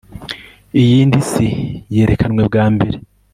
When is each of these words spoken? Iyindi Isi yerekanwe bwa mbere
Iyindi 0.81 1.15
Isi 1.23 1.47
yerekanwe 1.95 2.41
bwa 2.49 2.65
mbere 2.73 2.97